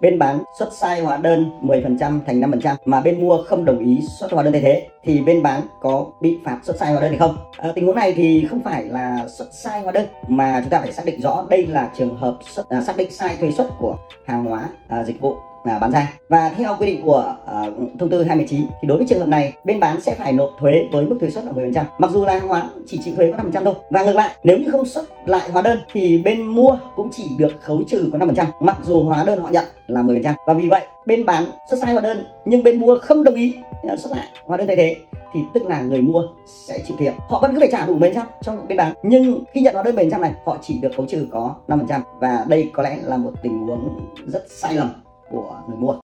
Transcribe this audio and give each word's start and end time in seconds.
bên 0.00 0.18
bán 0.18 0.42
xuất 0.58 0.72
sai 0.72 1.00
hóa 1.00 1.16
đơn 1.16 1.50
10% 1.62 2.20
thành 2.26 2.40
5% 2.40 2.76
mà 2.84 3.00
bên 3.00 3.20
mua 3.20 3.42
không 3.42 3.64
đồng 3.64 3.78
ý 3.78 4.00
xuất 4.18 4.32
hóa 4.32 4.42
đơn 4.42 4.52
thay 4.52 4.62
thế 4.62 4.88
thì 5.04 5.20
bên 5.20 5.42
bán 5.42 5.60
có 5.80 6.06
bị 6.20 6.38
phạt 6.44 6.58
xuất 6.62 6.76
sai 6.76 6.92
hóa 6.92 7.00
đơn 7.00 7.10
hay 7.10 7.18
không? 7.18 7.36
À, 7.56 7.72
tình 7.74 7.86
huống 7.86 7.96
này 7.96 8.12
thì 8.12 8.46
không 8.50 8.60
phải 8.60 8.84
là 8.84 9.28
xuất 9.28 9.48
sai 9.52 9.80
hóa 9.80 9.92
đơn 9.92 10.06
mà 10.28 10.60
chúng 10.60 10.70
ta 10.70 10.80
phải 10.80 10.92
xác 10.92 11.02
định 11.06 11.20
rõ 11.20 11.46
đây 11.50 11.66
là 11.66 11.90
trường 11.96 12.16
hợp 12.16 12.38
xuất, 12.40 12.68
à, 12.68 12.80
xác 12.80 12.96
định 12.96 13.10
sai 13.10 13.36
thuế 13.40 13.50
xuất 13.50 13.68
của 13.78 13.96
hàng 14.26 14.44
hóa 14.44 14.68
à, 14.88 15.04
dịch 15.04 15.20
vụ 15.20 15.36
à, 15.66 15.78
bán 15.78 15.92
ra. 15.92 16.12
Và 16.28 16.48
theo 16.56 16.76
quy 16.78 16.86
định 16.86 17.02
của 17.02 17.36
à, 17.46 17.66
thông 17.98 18.10
tư 18.10 18.22
219 18.22 18.60
thì 18.82 18.88
đối 18.88 18.98
với 18.98 19.06
trường 19.06 19.18
hợp 19.18 19.28
này 19.28 19.52
bên 19.64 19.80
bán 19.80 20.00
sẽ 20.00 20.14
phải 20.14 20.32
nộp 20.32 20.50
thuế 20.60 20.88
với 20.92 21.06
mức 21.06 21.16
thuế 21.20 21.30
suất 21.30 21.44
là 21.44 21.52
10% 21.52 21.84
mặc 21.98 22.10
dù 22.10 22.24
là 22.24 22.32
hàng 22.32 22.48
hóa 22.48 22.70
chỉ 22.86 23.00
chịu 23.04 23.14
thuế 23.16 23.32
có 23.32 23.44
5% 23.44 23.64
thôi. 23.64 23.74
Và 23.90 24.04
ngược 24.04 24.16
lại 24.16 24.30
nếu 24.44 24.58
như 24.58 24.70
không 24.70 24.86
xuất 24.86 25.04
lại 25.26 25.50
hóa 25.50 25.62
đơn 25.62 25.78
thì 25.92 26.22
bên 26.24 26.46
mua 26.46 26.78
cũng 26.96 27.08
chỉ 27.12 27.24
được 27.38 27.52
khấu 27.62 27.82
trừ 27.88 28.10
có 28.12 28.18
5% 28.18 28.44
mặc 28.60 28.76
dù 28.84 29.02
hóa 29.02 29.24
đơn 29.24 29.40
họ 29.40 29.48
nhận 29.48 29.64
là 29.86 30.02
10% 30.02 30.34
và 30.46 30.54
vì 30.54 30.68
vậy 30.68 30.82
bên 31.06 31.26
bán 31.26 31.44
xuất 31.70 31.76
sai 31.80 31.92
hóa 31.92 32.02
đơn 32.02 32.24
nhưng 32.44 32.62
bên 32.62 32.80
mua 32.80 32.98
không 32.98 33.24
đồng 33.24 33.34
ý 33.34 33.54
à, 33.88 33.96
xuất 33.96 34.10
lại 34.12 34.26
hóa 34.46 34.56
đơn 34.56 34.66
thay 34.66 34.76
thế 34.76 34.96
thì 35.32 35.40
tức 35.54 35.66
là 35.66 35.80
người 35.80 36.02
mua 36.02 36.22
sẽ 36.46 36.78
chịu 36.86 36.96
thiệt. 36.96 37.14
Họ 37.28 37.40
vẫn 37.40 37.54
cứ 37.54 37.60
phải 37.60 37.68
trả 37.72 37.86
đủ 37.86 37.98
10% 37.98 38.24
cho 38.42 38.52
bên 38.68 38.78
bán 38.78 38.94
nhưng 39.02 39.44
khi 39.52 39.60
nhận 39.60 39.74
hóa 39.74 39.82
đơn 39.82 39.94
10% 39.96 40.20
này 40.20 40.32
họ 40.44 40.56
chỉ 40.62 40.78
được 40.78 40.90
khấu 40.96 41.06
trừ 41.06 41.28
có 41.32 41.54
5% 41.68 42.00
và 42.20 42.44
đây 42.48 42.70
có 42.72 42.82
lẽ 42.82 42.98
là 43.02 43.16
một 43.16 43.32
tình 43.42 43.58
huống 43.58 44.10
rất 44.26 44.44
sai 44.48 44.74
lầm 44.74 44.88
của 45.30 45.60
người 45.68 45.76
mua. 45.76 46.00